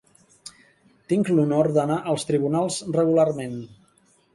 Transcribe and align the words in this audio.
Tinc 1.13 1.29
l'honor 1.35 1.69
d'anar 1.77 2.01
als 2.15 2.29
tribunals 2.33 2.83
regularment. 3.01 3.59